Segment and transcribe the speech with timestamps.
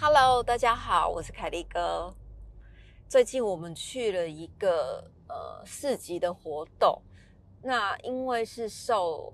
[0.00, 2.12] Hello，大家好，我是凯利哥。
[3.08, 7.00] 最近我们去了一个呃市集的活动，
[7.62, 9.32] 那因为是受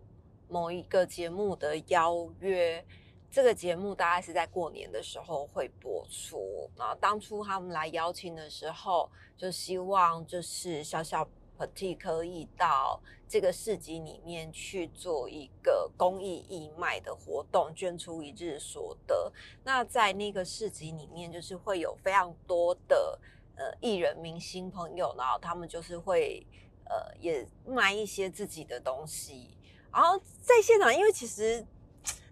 [0.48, 2.84] 某一个节目的邀约。
[3.30, 6.68] 这个节目大概是在过年的时候会播出。
[6.76, 11.24] 那当初他们来邀请的时候，就希望就是小小
[11.56, 19.32] Petit 可以到这个市集里面去做一个公益义卖的活动，捐出一日所得。
[19.62, 23.16] 那在那个市集里面，就是会有非常多的
[23.54, 26.44] 呃艺人明星朋友，然后他们就是会
[26.86, 29.56] 呃也卖一些自己的东西。
[29.92, 31.64] 然后在现场，因为其实。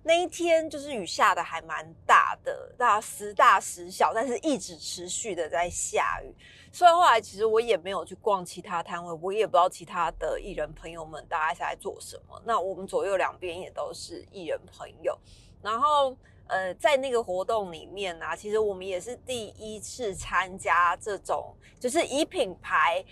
[0.02, 6.34] 那一天就是雨下的还蛮大的，大时大时小，但是一直持续的在下雨。
[6.72, 12.40] 所以后来其实我也没有去逛其他摊位，我也不知道其他的艺人朋友们大概是在做什么。
[12.44, 15.18] 那我们左右两边也都是艺人朋友，
[15.62, 23.04] 然后呃，在那个活动里面呢，其实我们也是第一次参加这种，就是以品牌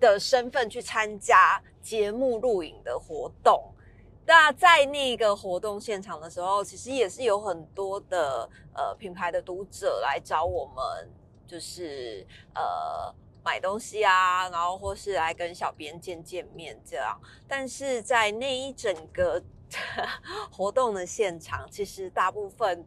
[0.00, 3.72] 的身份去参加节目录影的活动。
[4.28, 11.10] 那在那个活动现场的时候，其实也是有很多的呃品牌的读者来找我们，
[11.46, 13.10] 就是呃
[13.42, 17.18] 买东西啊，然后或是来跟小编见见面这样。
[17.48, 19.42] 但是在那一整个
[20.52, 22.84] 活动的现场，其实大部分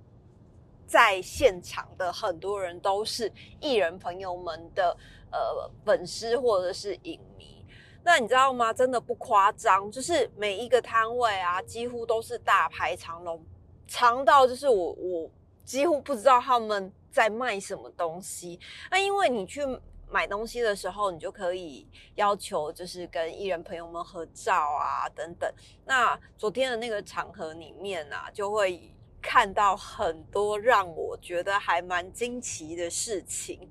[0.86, 4.96] 在现场的很多人都是艺人朋友们的
[5.32, 7.61] 呃粉丝或者是影迷。
[8.04, 8.74] 那你知道吗？
[8.74, 13.44] 真的不夸张，就是每一个摊位啊，几乎都是大排长龙，
[13.88, 15.30] 长到就是我我
[15.64, 18.60] 几乎不知道他们在卖什么东西。
[18.90, 19.62] 那因为你去
[20.10, 25.50] 买东西的时候，你就可以要求就是跟艺人朋友们合照啊等等。
[25.86, 28.92] 那昨天的那个场合里面啊，就会
[29.22, 33.70] 看到很多让我觉得还蛮惊奇的事情。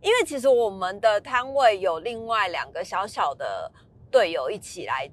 [0.00, 3.70] 因为其实我们的摊位有另外两个小小的
[4.10, 5.10] 队友一起来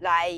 [0.00, 0.30] 来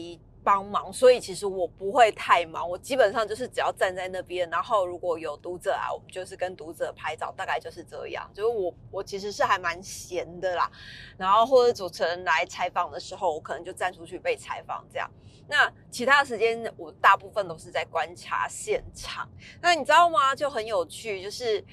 [0.42, 2.68] 帮忙，所以其实我不会太忙。
[2.68, 8.30] 我基本上就是只要站在那边，然后如果有读者啊，我们就是跟读者拍照，大概就是这样。
[8.34, 10.70] 就是我我其实是还蛮闲的啦。
[11.16, 15.10] 然后或者主持人来采访的时候，我可能就站出去被采访这样。
[15.48, 19.28] 那其他时间我大部分都是在观察现场。
[19.60, 20.34] 那你知道吗？
[20.34, 21.64] 就很有趣，就是。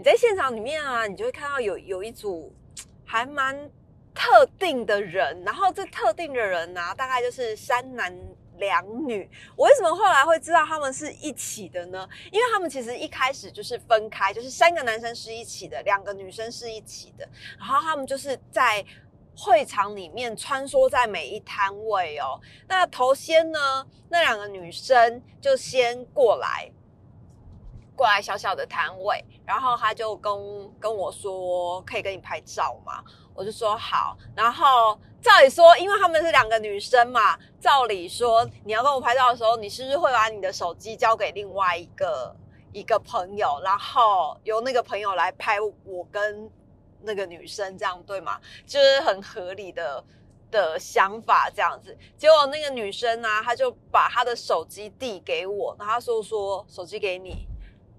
[0.00, 2.50] 你在现场里面啊，你就会看到有有一组
[3.04, 3.70] 还蛮
[4.14, 8.10] 特定的人，然后这特定的人呢，大概就是三男
[8.56, 9.28] 两女。
[9.54, 12.08] 我为什么后来会知道他们是一起的呢？
[12.32, 17.28] 因为他们其实一开始就是分开，就是三个男生是一起的，两个女生是一起的，
[17.58, 18.82] 然后他们就是在
[19.36, 22.40] 会场里面穿梭在每一摊位哦。
[22.66, 26.72] 那头先呢，那两个女生就先过来。
[27.96, 30.32] 过来小小的摊位，然后他就跟
[30.78, 33.02] 跟我说可以跟你拍照吗？
[33.34, 34.16] 我就说好。
[34.32, 42.32] 然后照理说，因为他们是两个女生嘛，照理说你要跟我拍照的时候，你是不是会把你的手机交给另外一个
[42.72, 46.48] 一个朋友，然后由那个朋友来拍我跟
[47.02, 48.40] 那个女生，这样对吗？
[48.64, 50.04] 就是很合理的
[50.48, 51.98] 的想法这样子。
[52.16, 57.48] 结果那个女生呢，她就把她的手机递给我，然后她说说手机给你。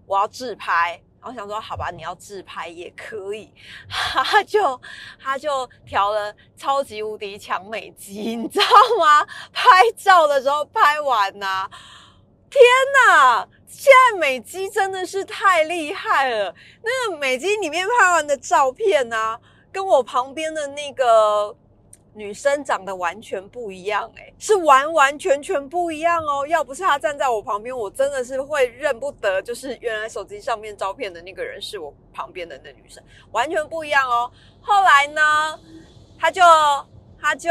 [0.08, 3.54] 我要自拍，然后想说好吧，你要自拍也可以，
[3.88, 4.82] 他就
[5.22, 8.66] 他就调了超级无敌强美肌，你知道
[9.00, 9.26] 吗？
[9.54, 11.70] 拍照的时候拍完呐，
[12.50, 12.62] 天
[13.08, 13.48] 呐！
[13.68, 19.40] 现在美肌真的是太厉害了，那个美肌里面拍完的照片呢，
[19.72, 21.56] 跟我旁边的那个。
[22.14, 26.46] 女生长得完全不一样，哎，是完完全全不一样哦。
[26.46, 34.30] 要不是她站在我旁边，我真的是会认不得，就是原来手机上面照片的那个人是我旁边的那女生，完全不一样哦。
[34.62, 35.60] 后来呢，
[36.20, 36.42] 他就
[37.20, 37.50] 他就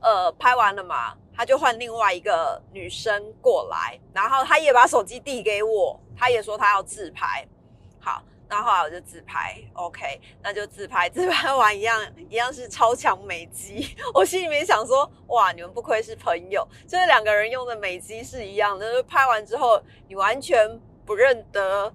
[0.00, 7.46] 呃拍完了嘛，他就换另外一个女生过来，然后他也把手机递给我，他也说他要自拍，
[7.98, 8.22] 好。
[8.54, 13.96] 那后来我就自拍，OK，那就自拍，自拍完一样一样是超强美肌。
[14.14, 19.02] 我心里面想说，哇，你们不愧是朋友，就是两个人用的美肌是一样的。
[19.02, 21.92] 拍完之后，你完全不认得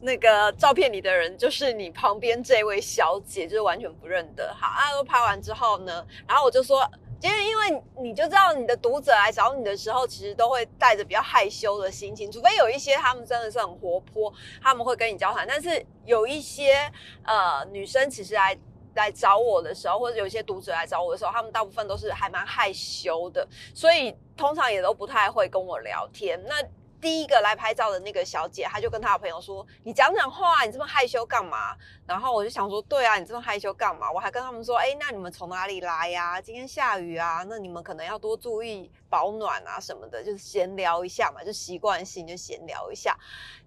[0.00, 4.52] 那个照片里的人，就是你旁边这位小姐，就是完全不认得。
[4.52, 6.90] 好，那都拍完之后呢，然后我就说，
[7.22, 14.32] 因为因为你就知道你的读者来找你的时候，其实都会带着比较害羞的心情，除非有一些他们真的是很活泼，
[14.62, 15.46] 他们会跟你交谈。
[15.46, 16.90] 但是有一些
[17.24, 18.58] 呃女生其实来
[18.94, 26.42] 来找我的时候，或者有一些读者来找我的时候，他们大部分都是还蛮害羞的，所以通常也都不太会跟我聊天。
[26.46, 26.54] 那
[27.00, 31.74] 第一个来拍照的那个小姐，她就跟她的朋友说：“你讲讲话，你这么害羞干嘛？”
[32.06, 36.40] 然后我就想说：“对啊，你这么害羞干嘛？”我还跟他们说：“哎，那你们从哪里来呀？
[36.40, 43.18] 今天下雨啊，那你们可能要多注意保暖啊什么的，就是闲聊一下嘛，就习惯性就闲聊一下。”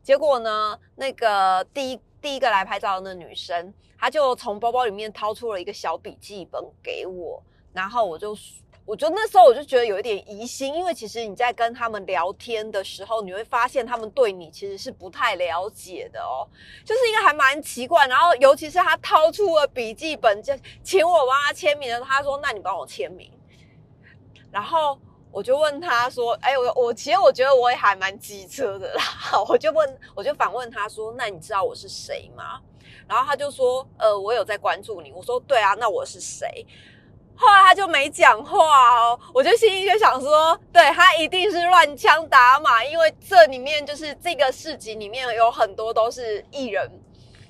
[0.04, 7.42] 结果呢，那个第一第一个来拍照的那女生，她就从包包里面掏出了一个小笔记本给我，
[7.74, 8.38] 然后我就。
[8.86, 16.44] 我就那时候我就觉得有一点疑心，因为其实你在跟他们聊天的时候，你会发现他们对你其实是不太了解的哦，
[16.84, 18.06] 就是一个还蛮奇怪。
[18.08, 20.54] 然后尤其是他掏出了笔记本，就
[20.84, 23.32] 请我帮他签名的，他说：“那你帮我签名。”
[24.52, 25.00] 然后
[25.32, 29.04] 我就问他说：“哎，我我其实我觉得我也还蛮机车的啦。”
[29.48, 32.60] 我就问，我就反问他说：“那你知道我是谁吗？”
[33.08, 36.68] 然后他就说：“呃，我有在关注你。”我说：“对啊，那我是谁？”
[37.36, 46.90] 后来他就没讲话哦，我就心里就想说，对他一定是乱枪打马，因为这里面就是这个市集里面有很多都是艺人，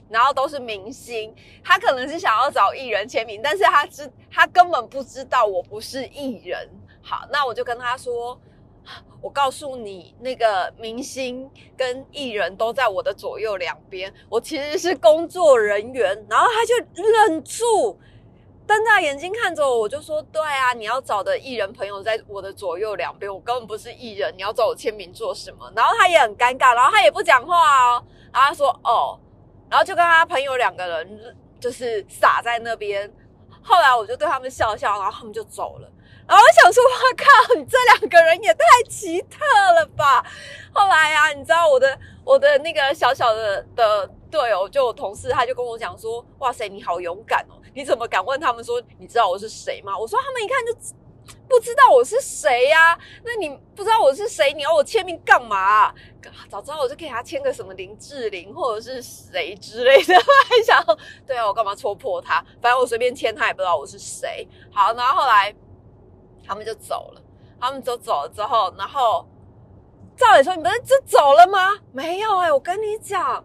[0.10, 6.68] 然后都是明星，他可能是想要找艺人签名，但是他知他根本不知道我不是艺人。
[7.02, 8.40] 好，那我就跟他说，
[9.22, 11.48] 我告诉你，那个明星
[11.78, 16.26] 跟艺人都在我的左右两边，我其实是工作人员。
[16.30, 16.74] 然后他就
[17.28, 18.00] 忍住。
[18.66, 27.56] 瞪大眼睛看着我，我就说：“对啊，你要找的艺人朋友在我的左右两边，我根本不是艺人，你要找我签名做什么？”然后他也很尴尬，然后他也不讲话
[27.88, 29.20] 哦，然后他说：“哦。”
[29.70, 33.12] 然后就跟他朋友两个人就是傻在那边。
[33.64, 35.90] 后来我就对他们笑笑，然后他们就走了。
[36.28, 39.40] 然后我想说：“我靠，你这两个人也太奇特
[39.74, 40.24] 了吧！”
[40.72, 49.96] 后来啊，你知道我的我的那个小小的的队友，就我同事，他就跟我讲说：“哇塞，你好勇敢哦！”你怎么敢问他们说你知道我是谁吗？
[49.98, 50.74] 我说他们一看就
[51.48, 52.98] 不知道我是谁呀。
[53.24, 55.94] 那你不知道我是谁，你要我签名干嘛？
[56.50, 60.16] 早知道我就给他签个什么林志玲或者是谁之类的。
[60.16, 60.84] 还想
[61.28, 62.44] 对啊，我干嘛戳破他？
[62.60, 64.48] 反正我随便签，他也不知道我是谁。
[64.72, 65.54] 好，然后后来
[66.44, 67.22] 他们就走了。
[67.60, 69.26] 他们都走了之后，然后
[70.18, 71.80] 照理说你不是就走了吗？
[71.92, 73.44] 没有哎，我跟你讲。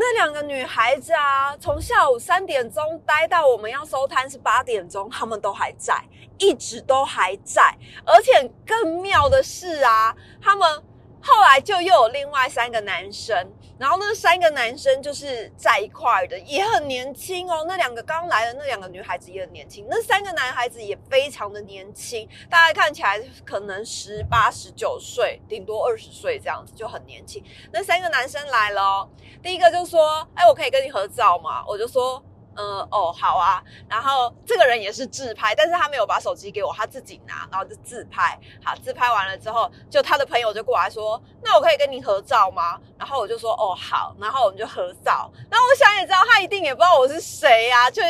[0.00, 6.00] 那两个女孩子啊，从下午三点钟待到我们要收摊是八点钟，她们都还在，
[6.38, 7.76] 一直都还在。
[8.06, 10.82] 而且更妙的是啊，他们。
[11.20, 13.36] 后来就又有另外三个男生，
[13.78, 17.64] 然后那三个男生就是在一块的，也很年轻哦。
[17.68, 27.42] 那两个刚来的那两个女孩子也很年轻，那三个男孩子也非常的年轻，大概看起来可能十八、十九岁，顶多二十岁这样子，就很年轻。
[27.72, 29.08] 那三个男生来了，
[29.42, 32.22] 第一个就说：“哎，我可以跟你合照吗？”我就说。
[32.60, 38.36] 嗯哦好啊，然后这个人也是自拍，但是他没有把手机给我，他自己拿，然后就自拍。
[38.64, 45.30] 好，自拍完了之后，就他的朋友就过来说：“那我可以跟你合照吗？”然后我就说：“哦好。”然后我们就合照。
[45.48, 48.02] 然后我想也知道，他一定也不知道我是谁呀，就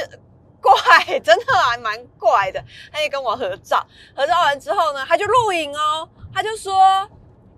[0.62, 2.64] 怪，真的还蛮怪的。
[2.90, 3.86] 他也跟我合照，
[4.16, 7.06] 合照完之后呢，他就录影哦，他就说：“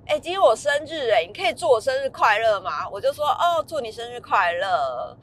[0.06, 5.16] 哎，今天我生日哎，你可以祝我生日快乐吗？”我就说：“哦，祝你生日快乐。”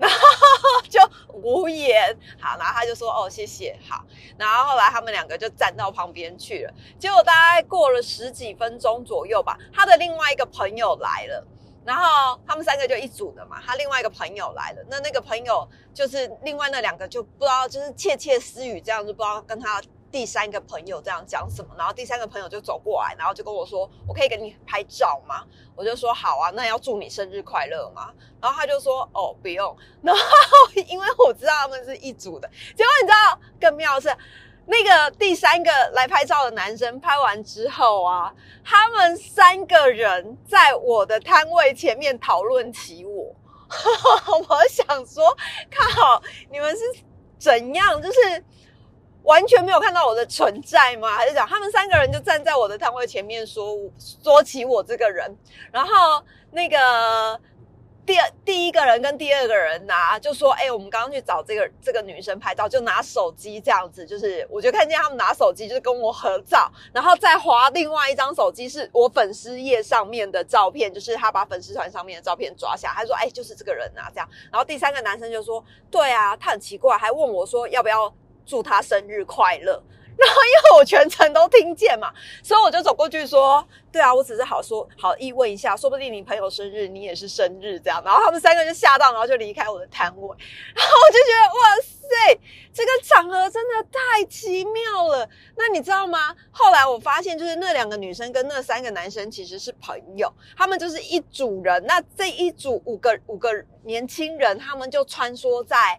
[0.02, 0.98] 然后就
[1.34, 4.02] 无言，好，然后他就说哦谢谢，好，
[4.38, 6.72] 然后后来他们两个就站到旁边去了。
[6.98, 11.46] 结果大概过了十几分钟左右吧，他的另外一个朋友来了，
[11.84, 19.82] 然后他们三个就一组的嘛，他另外一个朋友来了，那那个朋友就是另外那两个就不知道就是窃窃私语这样，就不知道跟他。
[20.10, 25.44] 第三个朋友这样讲什么，然后第三个朋友就走过来，然后就跟我说：“我可以给你拍照吗？”
[25.76, 28.12] 我就说：“好啊，那要祝你生日快乐吗？”
[28.42, 30.22] 然后他就说：“哦，不用。”然后
[30.88, 34.16] 因为我知道他们是一组的，结果你知道更妙的是，
[34.66, 43.34] 那个第三个来拍照的男生拍完之后啊，他们三个人在我的摊位前面讨论起我，
[44.48, 45.36] 我想说
[45.70, 46.82] ：“靠，你们是
[47.38, 48.02] 怎样？
[48.02, 48.44] 就是。”
[49.22, 51.12] 完全没有看到我的存在吗？
[51.16, 53.76] 还是讲他们三个人就站在我的摊位前面说
[54.22, 55.36] 说起我这个人，
[55.70, 55.92] 然后
[56.52, 57.38] 那个
[58.06, 74.28] 第二第一个人跟第二个人拿就说：“哎，我们刚刚去找这个这个女生拍照，就拿手机这样子，就是我就看见他们拿手机就是跟我合照，然后再划另外一张手机是我粉丝页上面的照片，就是他把粉丝团上面的照片抓下，他说：哎，就是这个人啊，这样。
[74.50, 78.12] 然后第三个男生就说：对啊，他很奇怪，还问我说要不要。”
[78.50, 79.80] 祝他生日快乐。
[80.20, 90.36] 然后因为我全程都听见嘛，所以我就走过去说：“对啊，我只是好说好意问一下，说不定你朋友生日，你也是生日这样。”然后他们三个就吓到，然后就离开我的摊位。
[90.74, 92.40] 然后我就觉得哇塞，
[92.74, 95.26] 这个场合真的太奇妙了。
[95.56, 96.36] 那你知道吗？
[96.50, 101.82] 后来我发现，就是那两个女生跟那三个男生其实是朋友，他们就是一组人。
[101.86, 103.50] 那这一组五个五个
[103.84, 105.98] 年轻人，他们就穿梭在。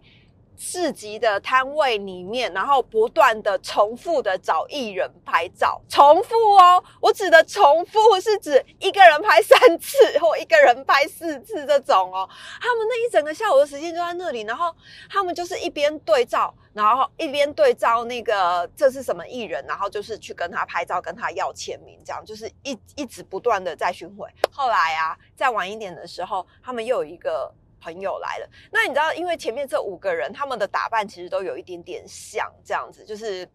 [0.57, 12.29] 市集的摊位里面，然后不断的重复的找艺人拍照，重复哦，我指的重复是指一个人拍三次或一个人拍四次这种哦。
[12.59, 14.73] 他们那一整个下午的时间就在那里，然后
[15.09, 24.27] 他们就是一边对照，然后一边对照那个这是什么艺人，然后就是去跟他拍照，跟他要签名，这样就是一一直不断的在巡回。
[24.51, 27.51] 后来啊，再晚一点的时候，他们又有一个。
[27.81, 33.49] 朋友来了，那你知道，因为前面这五个人他们的打扮其实都有一点点像这样子，就是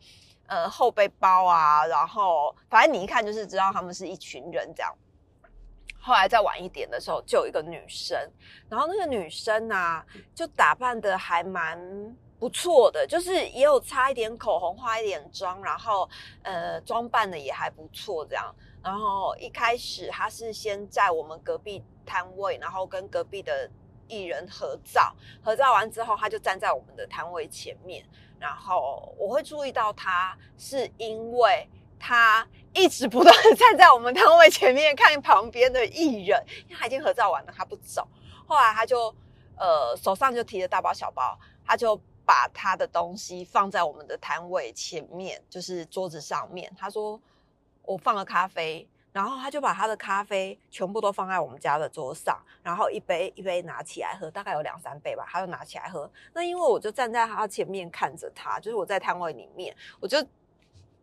[0.48, 4.92] 呃后背包啊，然后反正你一看就是知道他们是一群人这样。
[5.98, 8.18] 后来再晚一点的时候，就有一个女生，
[8.68, 10.04] 然后那个女生呢
[10.34, 11.78] 就打扮的还蛮
[12.38, 16.08] 不错的，就是也有擦一点口红，化一点妆，然后
[16.42, 18.54] 呃装扮的也还不错这样。
[18.82, 23.70] 然后一开始她是先在我们隔壁摊位，然后跟隔壁的。
[24.08, 28.04] 艺人合照，合照完之后，他就站在我们的摊位前面。
[28.38, 31.66] 然后我会注意到他，是因为
[31.98, 38.06] 他一直不断的 站在我们摊位前面看旁边的艺人，因为他已经合照完了，他不走。
[38.46, 39.14] 后来他就
[39.56, 46.70] 呃手上就提着大包小包，他就把他的东西放在我们的摊位前面，就是桌子上面。
[46.78, 47.18] 他说
[47.84, 48.86] ：“我放了咖啡。”
[49.16, 56.10] 然后他就把他的咖啡全部都放在我们家的桌上，然后一杯一杯拿起来喝，大概有两三杯吧，他就拿起来喝。
[56.34, 60.22] 那因为我就站在他前面看着他，就是我在摊位里面，我就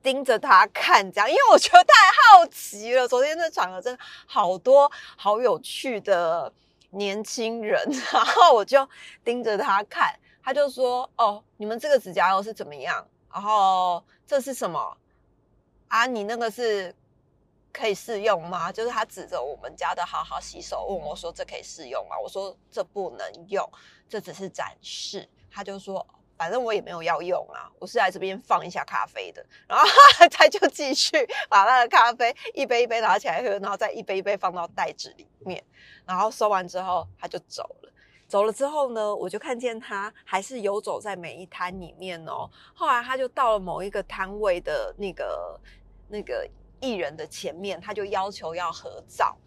[0.03, 3.07] 盯着他看，这样，因为我觉得太好奇了。
[3.07, 6.53] 昨天那场合真的好多好有趣的
[6.91, 8.87] 年轻人，然后我就
[9.23, 13.03] 盯着他看，他就说：“哦，你们这个指甲油是怎么样？
[13.33, 14.95] 然后这是什么
[15.87, 16.05] 啊？
[16.05, 16.93] 你那个是？”
[17.73, 18.71] 可以试用吗？
[18.71, 23.67] 就是他指着我们家的好好洗手问我说：“这可以试用吗？”我说：“这不能用，
[24.07, 26.05] 这只是展示。”他就说
[26.37, 29.85] ：“反正我也没有要用啊，我是来这边放一下咖啡的。”然后
[30.29, 35.63] 他就继续把他的咖啡一杯一杯拿起来喝，然后再一杯一杯放到袋子里面。
[36.05, 37.91] 然后收完之后他就走了。
[38.27, 42.47] 走了之后呢，我就看见他还是游走在每一摊里面哦。
[42.75, 45.59] 后来他就到了某一个摊位的那个
[46.07, 46.47] 那个。
[46.83, 49.37] 艺人的前面，他就要求要合照。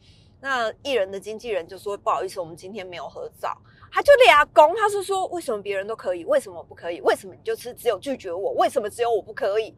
[0.40, 3.54] 那艺人的经纪人就说：“不好意思，我们今天没有合照。”
[3.92, 7.00] 他就俩公，他是说：“为什么别人都可以，为什么不可以？
[7.02, 8.52] 为什么你就是只有拒绝我？
[8.52, 9.76] 为什么只有我不可以？”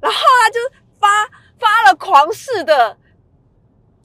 [0.00, 0.60] 然后他就
[0.98, 1.26] 发
[1.58, 2.96] 发了狂似的。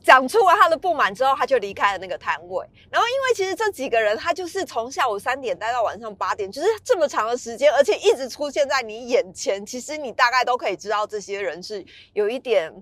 [0.01, 2.65] 讲出了他的不满之后，他就离开了那个摊位。
[2.89, 9.65] 然后，因为其实这几个人，他就是从下午三点待到晚上八点，就是这么长的时间，而且一直出现在你眼前。
[9.65, 12.73] 其实你大概都可以知道，这些人是有一点、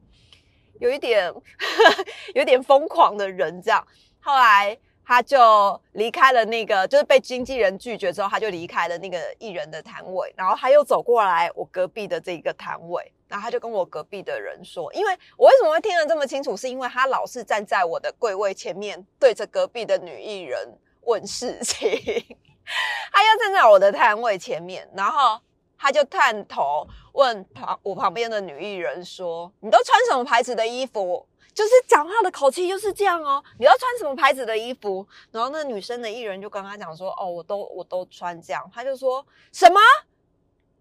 [0.79, 1.33] 有一点、
[2.35, 3.61] 有点疯狂的人。
[3.61, 3.85] 这样，
[4.21, 10.33] 后来他就离开了那个，就是被经纪人拒绝之后，他就离开了那个艺人的摊位。
[10.37, 13.11] 然后他又走过来我隔壁的这个摊位。
[13.27, 21.89] 然后他就跟我隔壁的人说，因为我为什么会听得这么清楚，是因为他老是站在我的柜位前面，对着隔壁的女艺人问事情。
[23.11, 25.39] 他要站在我的摊位前面，然后
[25.77, 33.43] 他就探头问旁我旁边的女艺人说：“你都穿什么牌子的衣服？”就是讲话的口气就是这样哦。
[33.57, 35.07] 你要穿什么牌子的衣服？
[35.31, 39.79] 然后那女生的艺人就跟他讲说：“哦，我都我都穿这样。”他就说什么？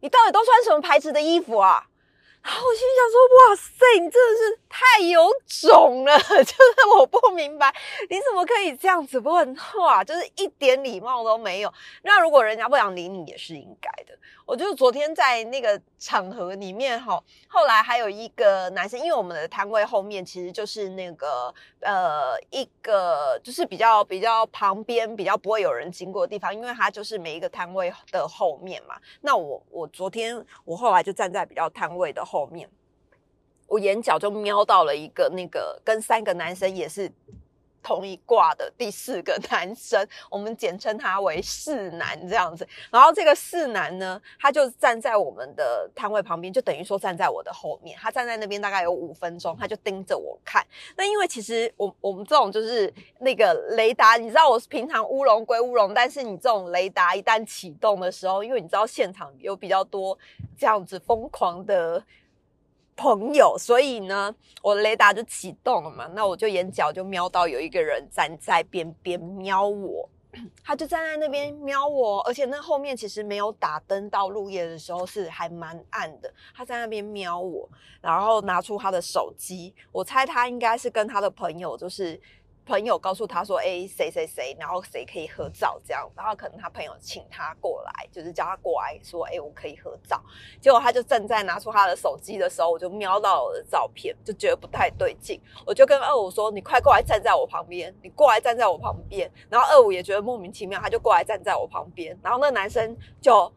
[0.00, 1.83] 你到底都穿什么牌子的衣服啊？
[2.47, 6.17] 然后我心想说：“哇塞，你真的是太有种了！
[6.23, 7.75] 就是我不明白
[8.09, 11.75] 你怎么可以这样子问话，就是一点礼貌都没有。
[12.03, 14.17] 那如果人家不想理你，也是应该的。
[14.47, 28.95] 我就昨天在那个场合里面哈，后来还有一个男生，因为我们的摊位后面其实就是那个呃一个就是比较比较旁边比较不会有人经过的地方，因为它就是每一个摊位的后面嘛。
[29.23, 32.36] 那我我昨天我后来就站在比较摊位的后。
[32.37, 32.69] 后面，
[33.66, 37.11] 我眼角就瞄到了一个那个跟三个男生也是
[37.83, 42.69] 同一卦的第四个男生，我们简称他为四男这样子。
[42.90, 47.97] 然后这个四男呢，他就站在我们的摊位旁边，就等于说站在我的后面。
[47.99, 50.66] 他站在那边大概有五分钟，他就盯着我看。
[50.97, 60.19] 那因为其实我我们这种就是那个雷达，你知道我平常乌龙归乌龙，但是你这种雷达一旦启动的时候，因为你知道现场有比较多
[60.59, 62.05] 这样子疯狂的。
[62.97, 70.09] 朋友，所以呢，我雷达就启动了嘛，那我就眼角就瞄到有一个人站在边边瞄我，
[70.65, 77.69] 他就站在那边瞄我，而且那后面其实没有打灯，到入夜的时候是还蛮暗的，他在那边瞄我，
[78.00, 82.21] 然后拿出他的手机，我猜他应该是跟他的朋友就是。
[82.67, 90.21] 朋友告诉他说：“哎，谁谁谁，然后谁可以合照这样，然后可能他朋友请他过来，就是叫他过来说：哎，我可以合照。
[90.61, 99.31] 结果他就正在拿出他的手机的时候，我就瞄到我的照片，就觉得不太对劲，我就跟二五说：你快过来站在我旁边，你过来站在我旁边。
[99.49, 103.51] 然后二五也觉得莫名其妙，他就过来站在我旁边，然后那男生就。”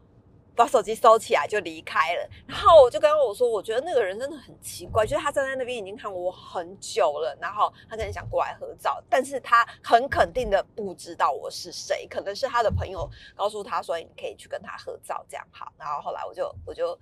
[0.60, 15.72] 把手机收起来就离开了，然后我就跟我说，我觉得那个人真的很奇怪，就是他站在那边已经看我很久了，然后他可能想过来合照，但是他很肯定的不知道我是谁，可能是他的朋友告诉他说你可以去跟他合照，这样好。
[15.78, 16.94] 然后后来我就我就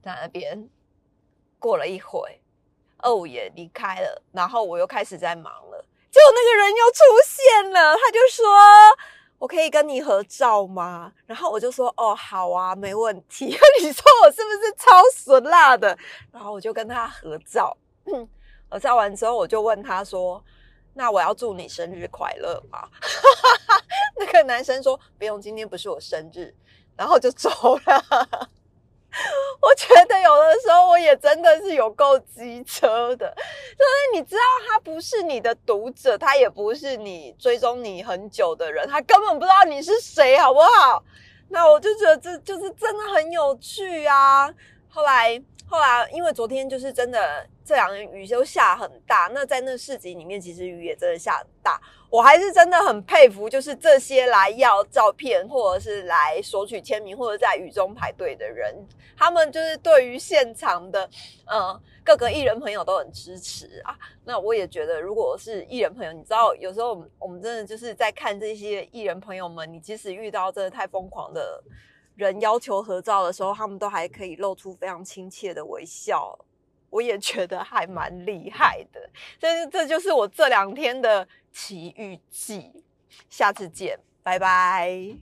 [0.00, 0.68] 在那边
[1.58, 2.40] 过了一会，
[2.98, 8.46] 二五也离开了，然后我又开始在忙了，结果那个人又出现了，他就说。
[9.38, 11.12] 我可以跟你合照吗？
[11.26, 13.46] 然后我就说哦，好啊，没问题。
[13.80, 15.96] 你说我是不是超损辣的？
[16.32, 17.76] 然后我就跟他合照，
[18.68, 20.42] 合照完之后，我就问他说
[20.94, 22.88] ：“那我要祝你生日快乐吗？”
[24.18, 26.52] 那个男生说：“不用，今天不是我生日。”
[26.96, 27.48] 然后就走
[27.86, 28.48] 了。
[29.62, 30.17] 我觉得
[30.60, 41.02] 时候我也真的是有够机车的，就是你知道他不是你的读者，他也不是你追踪你很久的人，他根本不知道你是谁，好不好？
[41.50, 44.52] 那我就觉得这就是真的很有趣啊。
[44.90, 51.78] 后来后来，因为昨天就是真的这两天雨就下很大，那在那市集里面，其实雨也真的下很大。
[52.10, 58.74] 我还是真的很佩服，就是这些来要照片，或者是来索取签名，或者在雨中排队的人，
[59.14, 61.06] 他们就是对于现场的，
[61.46, 63.94] 呃，各个艺人朋友都很支持啊。
[64.24, 71.62] 那我也觉得，如果是艺人朋友，你知道，有时候我们我们真的就是在看这些艺人朋友们，你即使遇到真的太疯狂的
[72.18, 76.36] 人要求合照的时候，他们都还可以露出非常亲切的微笑。
[76.90, 82.82] 我也觉得还蛮厉害的，这这就是我这两天的奇遇记。
[83.30, 85.16] 下次见，拜拜。